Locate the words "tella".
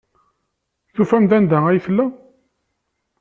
1.85-2.05